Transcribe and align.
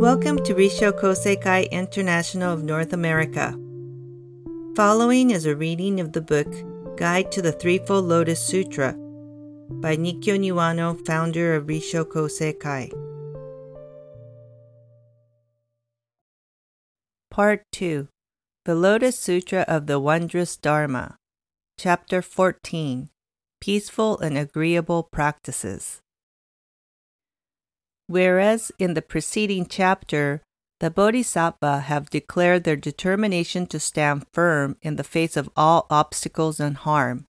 Welcome 0.00 0.42
to 0.44 0.54
Rissho 0.54 0.98
Kosei-kai 0.98 1.68
International 1.70 2.54
of 2.54 2.64
North 2.64 2.94
America. 2.94 3.50
Following 4.74 5.28
is 5.28 5.44
a 5.44 5.54
reading 5.54 6.00
of 6.00 6.14
the 6.14 6.22
book 6.22 6.48
Guide 6.96 7.30
to 7.32 7.42
the 7.42 7.52
Threefold 7.52 8.06
Lotus 8.06 8.40
Sutra 8.40 8.94
by 8.94 9.98
Nikkyo 9.98 10.40
Niwano, 10.40 10.96
founder 11.06 11.54
of 11.54 11.66
Rissho 11.66 12.06
Kosei-kai. 12.06 12.90
Part 17.30 17.64
2 17.72 18.08
The 18.64 18.74
Lotus 18.74 19.18
Sutra 19.18 19.66
of 19.68 19.86
the 19.86 20.00
Wondrous 20.00 20.56
Dharma, 20.56 21.18
Chapter 21.78 22.22
14 22.22 23.10
Peaceful 23.60 24.18
and 24.20 24.38
Agreeable 24.38 25.02
Practices. 25.02 26.00
Whereas 28.10 28.72
in 28.76 28.94
the 28.94 29.02
preceding 29.02 29.66
chapter, 29.66 30.42
the 30.80 30.90
Bodhisattva 30.90 31.82
have 31.82 32.10
declared 32.10 32.64
their 32.64 32.74
determination 32.74 33.68
to 33.68 33.78
stand 33.78 34.26
firm 34.32 34.76
in 34.82 34.96
the 34.96 35.04
face 35.04 35.36
of 35.36 35.48
all 35.56 35.86
obstacles 35.90 36.58
and 36.58 36.76
harm. 36.76 37.26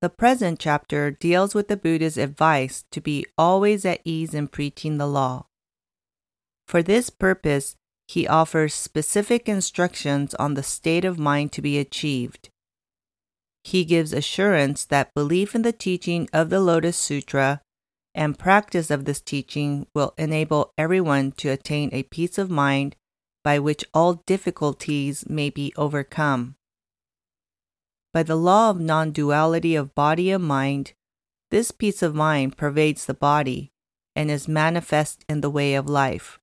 The 0.00 0.08
present 0.08 0.58
chapter 0.58 1.10
deals 1.10 1.54
with 1.54 1.68
the 1.68 1.76
Buddha's 1.76 2.16
advice 2.16 2.86
to 2.92 3.02
be 3.02 3.26
always 3.36 3.84
at 3.84 4.00
ease 4.06 4.32
in 4.32 4.48
preaching 4.48 4.96
the 4.96 5.06
law. 5.06 5.48
For 6.66 6.82
this 6.82 7.10
purpose, 7.10 7.76
he 8.08 8.26
offers 8.26 8.72
specific 8.72 9.50
instructions 9.50 10.34
on 10.36 10.54
the 10.54 10.62
state 10.62 11.04
of 11.04 11.18
mind 11.18 11.52
to 11.52 11.60
be 11.60 11.78
achieved. 11.78 12.48
He 13.62 13.84
gives 13.84 14.14
assurance 14.14 14.86
that 14.86 15.12
belief 15.12 15.54
in 15.54 15.60
the 15.60 15.72
teaching 15.72 16.26
of 16.32 16.48
the 16.48 16.60
Lotus 16.60 16.96
Sutra 16.96 17.60
and 18.14 18.38
practice 18.38 18.90
of 18.90 19.04
this 19.04 19.20
teaching 19.20 19.86
will 19.94 20.14
enable 20.16 20.72
everyone 20.78 21.32
to 21.32 21.48
attain 21.48 21.90
a 21.92 22.04
peace 22.04 22.38
of 22.38 22.50
mind 22.50 22.96
by 23.42 23.58
which 23.58 23.84
all 23.92 24.22
difficulties 24.26 25.28
may 25.28 25.50
be 25.50 25.72
overcome. 25.76 26.56
By 28.12 28.22
the 28.22 28.36
law 28.36 28.70
of 28.70 28.80
non 28.80 29.10
duality 29.10 29.74
of 29.74 29.94
body 29.94 30.30
and 30.30 30.44
mind, 30.44 30.92
this 31.50 31.70
peace 31.70 32.02
of 32.02 32.14
mind 32.14 32.56
pervades 32.56 33.06
the 33.06 33.14
body 33.14 33.72
and 34.16 34.30
is 34.30 34.48
manifest 34.48 35.24
in 35.28 35.40
the 35.40 35.50
way 35.50 35.74
of 35.74 35.88
life. 35.88 36.38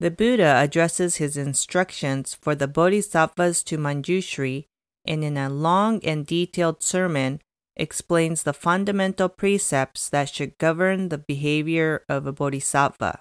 The 0.00 0.10
Buddha 0.10 0.56
addresses 0.62 1.16
his 1.16 1.36
instructions 1.36 2.34
for 2.34 2.54
the 2.54 2.68
bodhisattvas 2.68 3.62
to 3.64 3.78
Manjushri 3.78 4.66
and 5.04 5.24
in 5.24 5.36
a 5.36 5.50
long 5.50 6.04
and 6.04 6.26
detailed 6.26 6.82
sermon 6.82 7.40
explains 7.78 8.42
the 8.42 8.52
fundamental 8.52 9.28
precepts 9.28 10.08
that 10.08 10.28
should 10.28 10.58
govern 10.58 11.08
the 11.08 11.18
behavior 11.18 12.04
of 12.08 12.26
a 12.26 12.32
bodhisattva. 12.32 13.20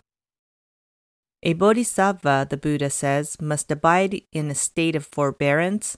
A 1.44 1.54
bodhisattva, 1.54 2.48
the 2.50 2.58
Buddha 2.58 2.90
says, 2.90 3.40
must 3.40 3.72
abide 3.72 4.22
in 4.34 4.50
a 4.50 4.56
state 4.56 4.96
of 4.96 5.06
forbearance, 5.06 5.98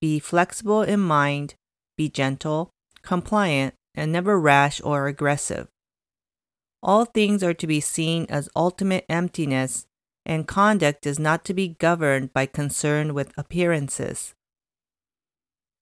be 0.00 0.18
flexible 0.18 0.82
in 0.82 1.00
mind, 1.00 1.54
be 1.96 2.08
gentle, 2.08 2.70
compliant, 3.02 3.74
and 3.94 4.10
never 4.10 4.38
rash 4.38 4.80
or 4.82 5.06
aggressive. 5.06 5.68
All 6.82 7.04
things 7.04 7.42
are 7.42 7.54
to 7.54 7.66
be 7.66 7.80
seen 7.80 8.26
as 8.28 8.48
ultimate 8.56 9.04
emptiness, 9.08 9.86
and 10.26 10.48
conduct 10.48 11.06
is 11.06 11.18
not 11.18 11.44
to 11.44 11.54
be 11.54 11.68
governed 11.68 12.32
by 12.32 12.46
concern 12.46 13.14
with 13.14 13.36
appearances. 13.36 14.34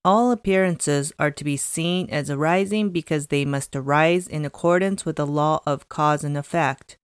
All 0.04 0.30
appearances 0.30 1.12
are 1.18 1.30
to 1.32 1.44
be 1.44 1.56
seen 1.56 2.08
as 2.10 2.30
arising 2.30 2.90
because 2.90 3.26
they 3.26 3.44
must 3.44 3.74
arise 3.74 4.28
in 4.28 4.44
accordance 4.44 5.04
with 5.04 5.16
the 5.16 5.26
law 5.26 5.60
of 5.66 5.88
cause 5.88 6.22
and 6.22 6.36
effect, 6.36 6.96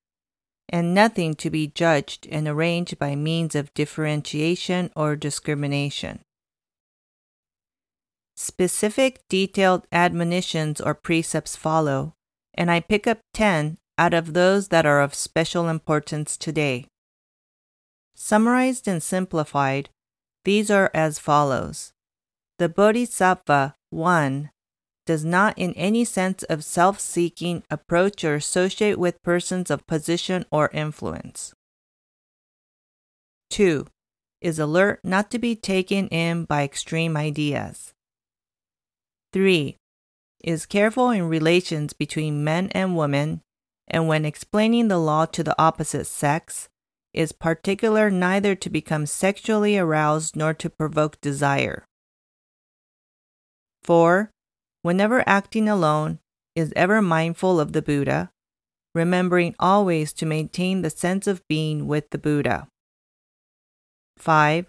and 0.68 0.94
nothing 0.94 1.34
to 1.34 1.50
be 1.50 1.66
judged 1.66 2.26
and 2.30 2.46
arranged 2.46 2.98
by 2.98 3.16
means 3.16 3.54
of 3.54 3.74
differentiation 3.74 4.90
or 4.94 5.16
discrimination. 5.16 6.20
Specific, 8.36 9.20
detailed 9.28 9.86
admonitions 9.92 10.80
or 10.80 10.94
precepts 10.94 11.56
follow, 11.56 12.14
and 12.54 12.70
I 12.70 12.80
pick 12.80 13.06
up 13.06 13.18
10 13.34 13.78
out 13.98 14.14
of 14.14 14.34
those 14.34 14.68
that 14.68 14.86
are 14.86 15.00
of 15.00 15.14
special 15.14 15.68
importance 15.68 16.36
today. 16.36 16.86
Summarized 18.14 18.86
and 18.86 19.02
simplified, 19.02 19.90
these 20.44 20.70
are 20.70 20.90
as 20.94 21.18
follows 21.18 21.93
the 22.58 22.68
Bodhisattva, 22.68 23.74
1, 23.90 24.50
does 25.06 25.24
not 25.24 25.58
in 25.58 25.72
any 25.74 26.04
sense 26.04 26.42
of 26.44 26.64
self 26.64 27.00
seeking 27.00 27.62
approach 27.70 28.24
or 28.24 28.34
associate 28.36 28.98
with 28.98 29.22
persons 29.22 29.70
of 29.70 29.86
position 29.86 30.44
or 30.50 30.70
influence. 30.72 31.52
2. 33.50 33.86
Is 34.40 34.58
alert 34.58 35.00
not 35.02 35.30
to 35.30 35.38
be 35.38 35.56
taken 35.56 36.08
in 36.08 36.44
by 36.44 36.62
extreme 36.62 37.16
ideas. 37.16 37.92
3. 39.32 39.76
Is 40.42 40.66
careful 40.66 41.10
in 41.10 41.28
relations 41.28 41.92
between 41.92 42.44
men 42.44 42.68
and 42.72 42.96
women, 42.96 43.40
and 43.88 44.06
when 44.06 44.24
explaining 44.24 44.88
the 44.88 44.98
law 44.98 45.26
to 45.26 45.42
the 45.42 45.60
opposite 45.60 46.06
sex, 46.06 46.68
is 47.12 47.32
particular 47.32 48.10
neither 48.10 48.54
to 48.54 48.68
become 48.68 49.06
sexually 49.06 49.78
aroused 49.78 50.36
nor 50.36 50.52
to 50.54 50.68
provoke 50.68 51.20
desire. 51.20 51.84
4. 53.84 54.30
Whenever 54.82 55.22
acting 55.26 55.68
alone, 55.68 56.18
is 56.56 56.72
ever 56.74 57.02
mindful 57.02 57.60
of 57.60 57.72
the 57.72 57.82
Buddha, 57.82 58.30
remembering 58.94 59.54
always 59.58 60.12
to 60.14 60.26
maintain 60.26 60.82
the 60.82 60.90
sense 60.90 61.26
of 61.26 61.46
being 61.48 61.86
with 61.86 62.10
the 62.10 62.18
Buddha. 62.18 62.68
5. 64.18 64.66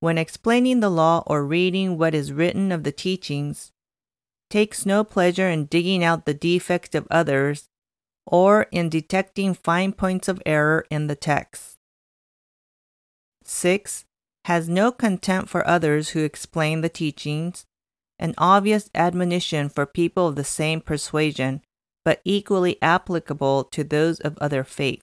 When 0.00 0.18
explaining 0.18 0.80
the 0.80 0.90
law 0.90 1.24
or 1.26 1.44
reading 1.44 1.98
what 1.98 2.14
is 2.14 2.32
written 2.32 2.70
of 2.70 2.84
the 2.84 2.92
teachings, 2.92 3.72
takes 4.50 4.86
no 4.86 5.02
pleasure 5.02 5.48
in 5.48 5.66
digging 5.66 6.04
out 6.04 6.24
the 6.24 6.34
defects 6.34 6.94
of 6.94 7.08
others 7.10 7.68
or 8.26 8.66
in 8.70 8.88
detecting 8.88 9.54
fine 9.54 9.92
points 9.92 10.28
of 10.28 10.42
error 10.46 10.84
in 10.90 11.08
the 11.08 11.16
text. 11.16 11.76
6. 13.44 14.04
Has 14.44 14.68
no 14.68 14.92
contempt 14.92 15.50
for 15.50 15.66
others 15.66 16.10
who 16.10 16.22
explain 16.22 16.80
the 16.80 16.88
teachings 16.88 17.66
an 18.18 18.34
obvious 18.38 18.90
admonition 18.94 19.68
for 19.68 19.86
people 19.86 20.28
of 20.28 20.36
the 20.36 20.44
same 20.44 20.80
persuasion, 20.80 21.60
but 22.04 22.20
equally 22.24 22.80
applicable 22.80 23.64
to 23.64 23.84
those 23.84 24.20
of 24.20 24.38
other 24.38 24.64
faith. 24.64 25.02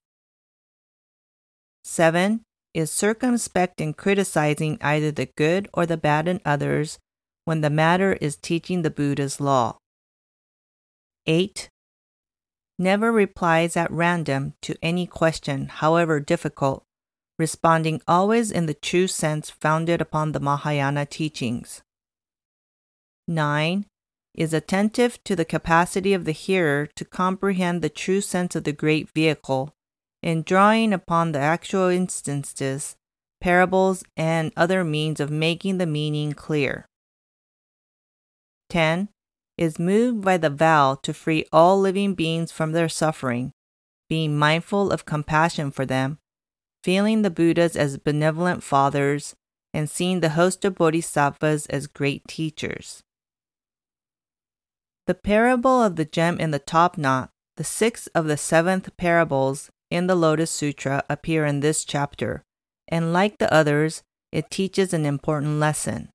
7. 1.84 2.42
Is 2.74 2.90
circumspect 2.90 3.80
in 3.80 3.94
criticizing 3.94 4.80
either 4.82 5.12
the 5.12 5.28
good 5.38 5.70
or 5.74 5.86
the 5.86 5.98
bad 5.98 6.28
in 6.28 6.42
others 6.44 6.98
when 7.46 7.62
the 7.62 7.70
matter 7.70 8.14
is 8.14 8.36
teaching 8.36 8.82
the 8.82 8.90
Buddha's 8.90 9.40
law. 9.40 9.78
8. 11.28 11.70
Never 12.80 13.12
replies 13.12 13.78
at 13.78 13.92
random 13.92 14.54
to 14.62 14.76
any 14.82 15.06
question, 15.06 15.68
however 15.68 16.20
difficult, 16.20 16.84
responding 17.38 18.02
always 18.08 18.50
in 18.50 18.66
the 18.66 18.74
true 18.74 19.08
sense 19.08 19.50
founded 19.50 20.02
upon 20.02 20.32
the 20.32 20.40
Mahayana 20.40 21.06
teachings. 21.06 21.84
9. 23.28 23.86
Is 24.36 24.54
attentive 24.54 25.24
to 25.24 25.36
the 25.36 25.46
capacity 25.46 26.14
of 26.14 26.26
the 26.26 26.32
hearer 26.32 26.88
to 26.96 27.06
comprehend 27.06 27.82
the 27.82 27.90
true 27.90 28.20
sense 28.20 28.56
of 28.56 28.64
the 28.64 28.74
great 28.74 29.10
vehicle, 29.12 29.74
in 30.22 30.42
drawing 30.42 30.92
upon 30.92 31.32
the 31.32 31.40
actual 31.40 31.88
instances, 31.88 32.96
parables, 33.40 34.04
and 34.18 34.52
other 34.58 34.84
means 34.84 35.20
of 35.20 35.30
making 35.30 35.78
the 35.78 35.86
meaning 35.86 36.34
clear. 36.34 36.86
10. 38.70 39.10
Is 39.58 39.78
moved 39.78 40.22
by 40.22 40.38
the 40.38 40.50
vow 40.50 40.98
to 41.04 41.14
free 41.14 41.46
all 41.54 41.80
living 41.80 42.16
beings 42.16 42.52
from 42.52 42.72
their 42.72 42.90
suffering, 42.90 43.52
being 44.10 44.38
mindful 44.38 44.92
of 44.92 45.06
compassion 45.06 45.72
for 45.72 45.86
them, 45.86 46.18
feeling 46.84 47.22
the 47.22 47.30
Buddhas 47.30 47.76
as 47.76 47.98
benevolent 47.98 48.64
fathers, 48.64 49.36
and 49.74 49.90
seeing 49.90 50.20
the 50.20 50.30
host 50.30 50.66
of 50.66 50.76
bodhisattvas 50.76 51.68
as 51.68 51.88
great 51.88 52.28
teachers. 52.28 53.04
The 55.06 55.14
parable 55.14 55.84
of 55.84 55.98
the 55.98 56.06
gem 56.06 56.40
in 56.40 56.52
the 56.52 56.60
top 56.60 56.98
knot, 56.98 57.30
the 57.58 57.66
sixth 57.66 58.08
of 58.16 58.26
the 58.26 58.38
seventh 58.38 58.96
parables 58.96 59.70
in 59.92 60.08
the 60.08 60.16
Lotus 60.16 60.50
Sutra, 60.50 61.04
appear 61.10 61.46
in 61.46 61.60
this 61.60 61.84
chapter, 61.84 62.42
and 62.88 63.12
like 63.12 63.38
the 63.38 63.54
others, 63.54 64.02
it 64.32 64.50
teaches 64.50 64.94
an 64.94 65.06
important 65.06 65.60
lesson. 65.60 66.10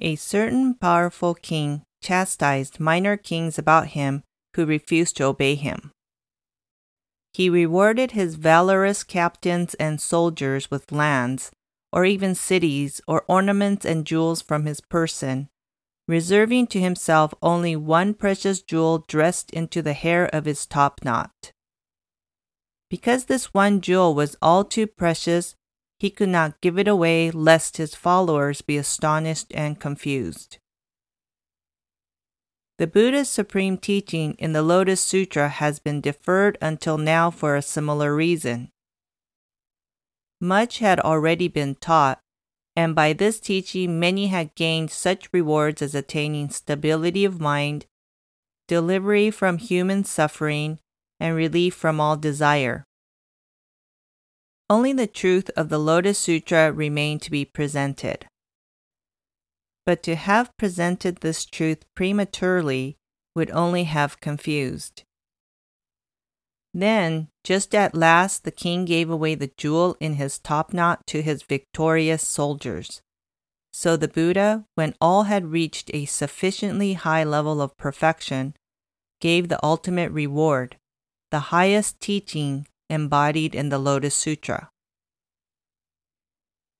A 0.00 0.16
certain 0.16 0.74
powerful 0.74 1.34
king 1.34 1.82
chastised 2.02 2.80
minor 2.80 3.16
kings 3.16 3.56
about 3.56 3.88
him 3.88 4.24
who 4.56 4.66
refused 4.66 5.16
to 5.18 5.24
obey 5.24 5.54
him. 5.54 5.92
He 7.32 7.48
rewarded 7.48 8.12
his 8.12 8.34
valorous 8.34 9.04
captains 9.04 9.74
and 9.74 10.00
soldiers 10.00 10.70
with 10.70 10.90
lands, 10.90 11.52
or 11.92 12.04
even 12.04 12.34
cities, 12.34 13.00
or 13.06 13.24
ornaments 13.28 13.86
and 13.86 14.04
jewels 14.04 14.42
from 14.42 14.66
his 14.66 14.80
person 14.80 15.48
reserving 16.08 16.66
to 16.68 16.80
himself 16.80 17.34
only 17.42 17.74
one 17.74 18.14
precious 18.14 18.62
jewel 18.62 19.04
dressed 19.08 19.50
into 19.50 19.82
the 19.82 19.92
hair 19.92 20.26
of 20.34 20.44
his 20.44 20.66
top 20.66 21.04
knot. 21.04 21.52
Because 22.88 23.24
this 23.24 23.52
one 23.52 23.80
jewel 23.80 24.14
was 24.14 24.36
all 24.40 24.64
too 24.64 24.86
precious, 24.86 25.56
he 25.98 26.10
could 26.10 26.28
not 26.28 26.60
give 26.60 26.78
it 26.78 26.86
away 26.86 27.30
lest 27.30 27.78
his 27.78 27.94
followers 27.94 28.60
be 28.60 28.76
astonished 28.76 29.48
and 29.54 29.80
confused. 29.80 30.58
The 32.78 32.86
Buddha's 32.86 33.30
supreme 33.30 33.78
teaching 33.78 34.34
in 34.38 34.52
the 34.52 34.62
Lotus 34.62 35.00
Sutra 35.00 35.48
has 35.48 35.78
been 35.78 36.02
deferred 36.02 36.58
until 36.60 36.98
now 36.98 37.30
for 37.30 37.56
a 37.56 37.62
similar 37.62 38.14
reason. 38.14 38.70
Much 40.40 40.80
had 40.80 41.00
already 41.00 41.48
been 41.48 41.74
taught, 41.74 42.20
and 42.76 42.94
by 42.94 43.14
this 43.14 43.40
teaching 43.40 43.98
many 43.98 44.26
had 44.26 44.54
gained 44.54 44.90
such 44.90 45.32
rewards 45.32 45.80
as 45.80 45.94
attaining 45.94 46.50
stability 46.50 47.24
of 47.24 47.40
mind, 47.40 47.86
delivery 48.68 49.30
from 49.30 49.56
human 49.56 50.04
suffering, 50.04 50.78
and 51.18 51.34
relief 51.34 51.74
from 51.74 51.98
all 51.98 52.16
desire. 52.16 52.84
Only 54.68 54.92
the 54.92 55.06
truth 55.06 55.48
of 55.56 55.70
the 55.70 55.78
Lotus 55.78 56.18
Sutra 56.18 56.70
remained 56.70 57.22
to 57.22 57.30
be 57.30 57.46
presented. 57.46 58.26
But 59.86 60.02
to 60.02 60.16
have 60.16 60.54
presented 60.58 61.18
this 61.18 61.46
truth 61.46 61.84
prematurely 61.94 62.98
would 63.34 63.50
only 63.52 63.84
have 63.84 64.20
confused. 64.20 65.04
Then, 66.78 67.28
just 67.42 67.74
at 67.74 67.94
last, 67.94 68.44
the 68.44 68.50
king 68.50 68.84
gave 68.84 69.08
away 69.08 69.34
the 69.34 69.50
jewel 69.56 69.96
in 69.98 70.16
his 70.16 70.38
topknot 70.38 71.06
to 71.06 71.22
his 71.22 71.42
victorious 71.42 72.22
soldiers. 72.22 73.00
So 73.72 73.96
the 73.96 74.08
Buddha, 74.08 74.66
when 74.74 74.94
all 75.00 75.22
had 75.22 75.52
reached 75.52 75.90
a 75.94 76.04
sufficiently 76.04 76.92
high 76.92 77.24
level 77.24 77.62
of 77.62 77.78
perfection, 77.78 78.52
gave 79.22 79.48
the 79.48 79.58
ultimate 79.64 80.12
reward, 80.12 80.76
the 81.30 81.48
highest 81.48 81.98
teaching 81.98 82.66
embodied 82.90 83.54
in 83.54 83.70
the 83.70 83.78
Lotus 83.78 84.14
Sutra. 84.14 84.68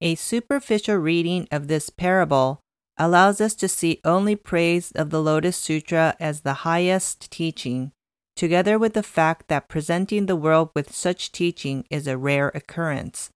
A 0.02 0.14
superficial 0.14 0.96
reading 0.96 1.48
of 1.50 1.68
this 1.68 1.88
parable 1.88 2.60
allows 2.98 3.40
us 3.40 3.54
to 3.54 3.66
see 3.66 4.02
only 4.04 4.36
praise 4.36 4.92
of 4.92 5.08
the 5.08 5.22
Lotus 5.22 5.56
Sutra 5.56 6.14
as 6.20 6.42
the 6.42 6.66
highest 6.68 7.30
teaching 7.30 7.92
together 8.36 8.78
with 8.78 8.92
the 8.92 9.02
fact 9.02 9.48
that 9.48 9.68
presenting 9.68 10.26
the 10.26 10.36
world 10.36 10.70
with 10.74 10.94
such 10.94 11.32
teaching 11.32 11.84
is 11.90 12.06
a 12.06 12.18
rare 12.18 12.52
occurrence. 12.54 13.30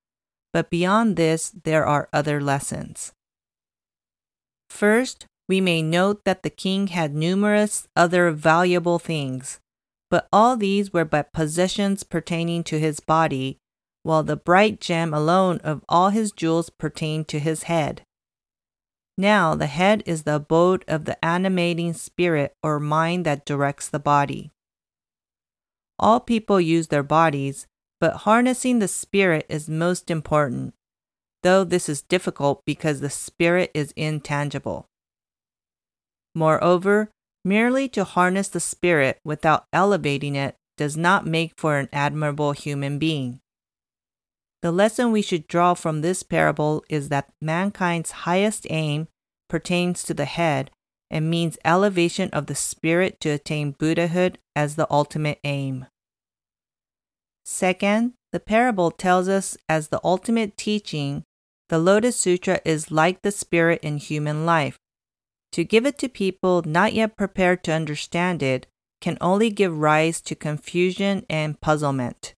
But 0.52 0.70
beyond 0.70 1.16
this, 1.16 1.50
there 1.64 1.86
are 1.86 2.08
other 2.12 2.40
lessons. 2.40 3.12
First, 4.68 5.26
we 5.48 5.60
may 5.60 5.82
note 5.82 6.24
that 6.24 6.42
the 6.42 6.50
king 6.50 6.88
had 6.88 7.14
numerous 7.14 7.88
other 7.96 8.30
valuable 8.30 8.98
things, 9.00 9.58
but 10.10 10.28
all 10.32 10.56
these 10.56 10.92
were 10.92 11.04
but 11.04 11.32
possessions 11.32 12.04
pertaining 12.04 12.62
to 12.64 12.78
his 12.78 13.00
body, 13.00 13.58
while 14.02 14.22
the 14.22 14.36
bright 14.36 14.80
gem 14.80 15.12
alone 15.12 15.58
of 15.64 15.82
all 15.88 16.10
his 16.10 16.30
jewels 16.30 16.70
pertained 16.70 17.26
to 17.28 17.38
his 17.38 17.64
head. 17.64 18.02
Now, 19.18 19.54
the 19.54 19.66
head 19.66 20.02
is 20.06 20.22
the 20.22 20.36
abode 20.36 20.84
of 20.88 21.04
the 21.04 21.22
animating 21.24 21.92
spirit 21.94 22.52
or 22.62 22.80
mind 22.80 23.26
that 23.26 23.44
directs 23.44 23.88
the 23.88 23.98
body. 23.98 24.50
All 26.00 26.18
people 26.18 26.58
use 26.58 26.88
their 26.88 27.02
bodies, 27.02 27.66
but 28.00 28.24
harnessing 28.24 28.78
the 28.78 28.88
spirit 28.88 29.44
is 29.50 29.68
most 29.68 30.10
important, 30.10 30.72
though 31.42 31.62
this 31.62 31.90
is 31.90 32.00
difficult 32.00 32.62
because 32.64 33.00
the 33.00 33.10
spirit 33.10 33.70
is 33.74 33.92
intangible. 33.96 34.86
Moreover, 36.34 37.10
merely 37.44 37.86
to 37.90 38.04
harness 38.04 38.48
the 38.48 38.60
spirit 38.60 39.18
without 39.26 39.64
elevating 39.74 40.36
it 40.36 40.56
does 40.78 40.96
not 40.96 41.26
make 41.26 41.52
for 41.58 41.76
an 41.76 41.90
admirable 41.92 42.52
human 42.52 42.98
being. 42.98 43.40
The 44.62 44.72
lesson 44.72 45.12
we 45.12 45.20
should 45.20 45.46
draw 45.46 45.74
from 45.74 46.00
this 46.00 46.22
parable 46.22 46.82
is 46.88 47.10
that 47.10 47.30
mankind's 47.42 48.10
highest 48.10 48.66
aim 48.70 49.08
pertains 49.50 50.02
to 50.04 50.14
the 50.14 50.24
head 50.24 50.70
and 51.10 51.28
means 51.28 51.58
elevation 51.64 52.30
of 52.30 52.46
the 52.46 52.54
spirit 52.54 53.20
to 53.20 53.30
attain 53.30 53.72
Buddhahood 53.72 54.38
as 54.54 54.76
the 54.76 54.86
ultimate 54.90 55.40
aim. 55.44 55.86
Second, 57.44 58.12
the 58.32 58.40
parable 58.40 58.90
tells 58.90 59.28
us 59.28 59.56
as 59.68 59.88
the 59.88 60.00
ultimate 60.04 60.56
teaching, 60.56 61.24
the 61.68 61.78
Lotus 61.78 62.16
Sutra 62.16 62.60
is 62.64 62.90
like 62.90 63.22
the 63.22 63.32
spirit 63.32 63.80
in 63.82 63.96
human 63.96 64.46
life. 64.46 64.78
To 65.52 65.64
give 65.64 65.84
it 65.84 65.98
to 65.98 66.08
people 66.08 66.62
not 66.64 66.92
yet 66.92 67.16
prepared 67.16 67.64
to 67.64 67.72
understand 67.72 68.42
it 68.42 68.66
can 69.00 69.18
only 69.20 69.50
give 69.50 69.76
rise 69.76 70.20
to 70.20 70.34
confusion 70.34 71.24
and 71.28 71.60
puzzlement. 71.60 72.34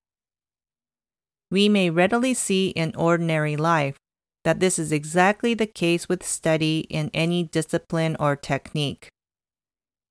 We 1.51 1.69
may 1.69 1.91
readily 1.91 2.33
see 2.33 2.69
in 2.69 2.95
ordinary 2.97 3.57
life 3.57 3.97
that 4.45 4.61
this 4.61 4.79
is 4.79 4.93
exactly 4.93 5.55
the 5.55 5.67
case 5.67 6.09
with 6.09 6.23
study 6.25 6.81
in 6.91 7.11
any 7.15 7.45
discipline 7.45 8.17
or 8.19 8.37
technique. 8.37 9.09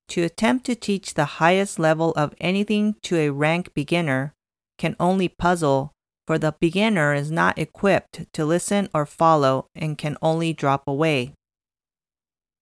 To 0.10 0.24
attempt 0.24 0.66
to 0.66 0.76
teach 0.76 1.14
the 1.14 1.40
highest 1.40 1.80
level 1.80 2.12
of 2.12 2.36
anything 2.40 2.96
to 3.04 3.18
a 3.18 3.30
rank 3.30 3.74
beginner 3.74 4.34
can 4.78 4.96
only 5.00 5.28
puzzle, 5.28 5.92
for 6.28 6.38
the 6.38 6.56
beginner 6.60 7.14
is 7.14 7.32
not 7.32 7.58
equipped 7.58 8.26
to 8.34 8.46
listen 8.46 8.90
or 8.94 9.06
follow 9.06 9.68
and 9.76 9.98
can 9.98 10.18
only 10.22 10.54
drop 10.54 10.88
away. 10.88 11.34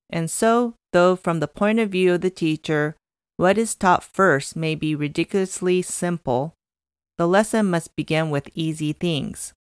And 0.10 0.30
so, 0.30 0.74
though 0.92 1.16
from 1.16 1.40
the 1.40 1.48
point 1.48 1.80
of 1.80 1.90
view 1.90 2.14
of 2.14 2.22
the 2.22 2.30
teacher, 2.30 2.96
what 3.38 3.58
is 3.58 3.76
taught 3.76 4.04
first 4.04 4.56
may 4.56 4.76
be 4.76 4.96
ridiculously 4.96 5.82
simple, 5.82 6.54
the 7.18 7.28
lesson 7.28 7.68
must 7.68 7.96
begin 7.96 8.30
with 8.30 8.50
easy 8.54 8.92
things. 8.92 9.54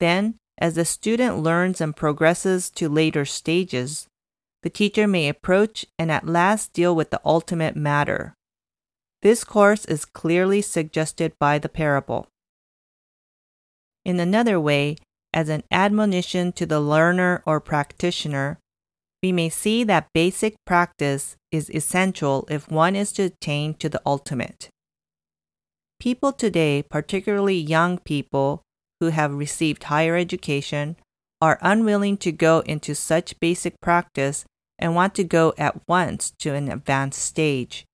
Then, 0.00 0.36
as 0.58 0.74
the 0.74 0.84
student 0.84 1.38
learns 1.38 1.80
and 1.80 1.96
progresses 1.96 2.70
to 2.70 2.88
later 2.88 3.24
stages, 3.24 4.06
the 4.62 4.70
teacher 4.70 5.06
may 5.06 5.28
approach 5.28 5.84
and 5.98 6.10
at 6.10 6.26
last 6.26 6.72
deal 6.72 6.94
with 6.94 7.10
the 7.10 7.20
ultimate 7.24 7.76
matter. 7.76 8.34
This 9.22 9.44
course 9.44 9.84
is 9.84 10.04
clearly 10.04 10.62
suggested 10.62 11.32
by 11.38 11.58
the 11.58 11.68
parable. 11.68 12.28
In 14.04 14.20
another 14.20 14.60
way, 14.60 14.96
as 15.32 15.48
an 15.48 15.64
admonition 15.70 16.52
to 16.52 16.66
the 16.66 16.80
learner 16.80 17.42
or 17.44 17.60
practitioner, 17.60 18.58
we 19.22 19.32
may 19.32 19.48
see 19.48 19.82
that 19.84 20.12
basic 20.12 20.54
practice 20.66 21.36
is 21.50 21.70
essential 21.70 22.46
if 22.50 22.70
one 22.70 22.94
is 22.94 23.12
to 23.12 23.24
attain 23.24 23.74
to 23.74 23.88
the 23.88 24.02
ultimate. 24.04 24.68
People 25.98 26.32
today, 26.32 26.82
particularly 26.82 27.56
young 27.56 27.98
people 27.98 28.63
who 29.04 29.10
have 29.10 29.34
received 29.34 29.84
higher 29.84 30.16
education, 30.16 30.96
are 31.40 31.58
unwilling 31.60 32.16
to 32.16 32.32
go 32.32 32.60
into 32.60 32.94
such 32.94 33.38
basic 33.40 33.80
practice 33.80 34.44
and 34.78 34.94
want 34.94 35.14
to 35.14 35.24
go 35.24 35.52
at 35.58 35.86
once 35.86 36.32
to 36.38 36.54
an 36.54 36.70
advanced 36.70 37.22
stage. 37.22 37.84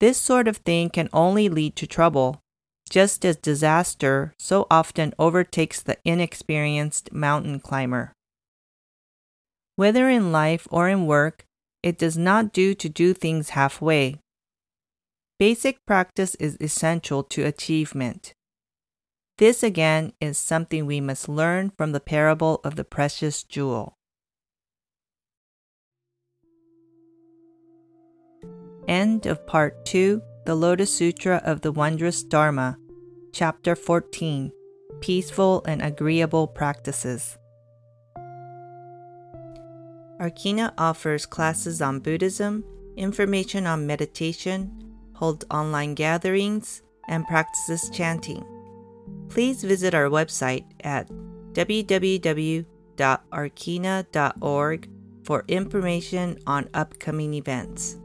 This 0.00 0.18
sort 0.18 0.48
of 0.48 0.58
thing 0.58 0.90
can 0.90 1.08
only 1.12 1.48
lead 1.48 1.76
to 1.76 1.86
trouble, 1.86 2.40
just 2.90 3.24
as 3.24 3.36
disaster 3.36 4.34
so 4.38 4.66
often 4.70 5.14
overtakes 5.18 5.80
the 5.80 5.96
inexperienced 6.04 7.12
mountain 7.12 7.58
climber. 7.58 8.12
Whether 9.76 10.08
in 10.08 10.30
life 10.30 10.68
or 10.70 10.88
in 10.88 11.06
work, 11.06 11.44
it 11.82 11.98
does 11.98 12.16
not 12.16 12.52
do 12.52 12.74
to 12.74 12.88
do 12.88 13.14
things 13.14 13.50
halfway. 13.50 14.20
Basic 15.38 15.78
practice 15.86 16.34
is 16.36 16.56
essential 16.60 17.24
to 17.24 17.44
achievement. 17.44 18.34
This 19.38 19.64
again 19.64 20.12
is 20.20 20.38
something 20.38 20.86
we 20.86 21.00
must 21.00 21.28
learn 21.28 21.72
from 21.76 21.90
the 21.90 21.98
parable 21.98 22.60
of 22.62 22.76
the 22.76 22.84
precious 22.84 23.42
jewel. 23.42 23.98
End 28.86 29.26
of 29.26 29.44
Part 29.44 29.84
2 29.86 30.22
The 30.46 30.54
Lotus 30.54 30.94
Sutra 30.94 31.42
of 31.44 31.62
the 31.62 31.72
Wondrous 31.72 32.22
Dharma, 32.22 32.78
Chapter 33.32 33.74
14 33.74 34.52
Peaceful 35.00 35.64
and 35.66 35.82
Agreeable 35.82 36.46
Practices. 36.46 37.36
RKINA 40.20 40.74
offers 40.78 41.26
classes 41.26 41.82
on 41.82 41.98
Buddhism, 41.98 42.64
information 42.96 43.66
on 43.66 43.84
meditation, 43.84 44.94
holds 45.14 45.44
online 45.50 45.94
gatherings, 45.94 46.82
and 47.08 47.26
practices 47.26 47.90
chanting. 47.92 48.53
Please 49.28 49.62
visit 49.64 49.94
our 49.94 50.08
website 50.08 50.64
at 50.80 51.08
www.rkina.org 51.52 52.66
for 55.24 55.44
information 55.48 56.38
on 56.46 56.68
upcoming 56.74 57.34
events. 57.34 57.98